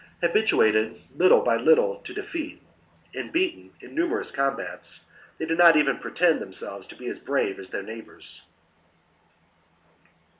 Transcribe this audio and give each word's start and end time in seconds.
Habituated, 0.23 0.97
little 1.15 1.41
by 1.41 1.57
little, 1.57 1.97
to 1.99 2.11
defeat, 2.15 2.59
and 3.13 3.31
beaten 3.31 3.71
in 3.81 3.93
numerous 3.93 4.31
combats, 4.31 5.05
they 5.37 5.45
do 5.45 5.53
not 5.55 5.77
even 5.77 5.99
pretend 5.99 6.41
themselves 6.41 6.87
to 6.87 6.95
be 6.95 7.05
as 7.05 7.19
brave 7.19 7.59
as 7.59 7.69
their 7.69 7.83
neighbours. 7.83 8.41